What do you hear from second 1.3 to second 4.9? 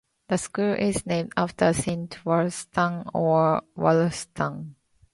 after Saint Wulfstan or Wulstan.